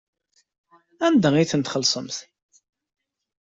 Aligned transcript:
Anda 1.05 1.29
ay 1.35 1.47
tent-txellṣemt? 1.51 2.17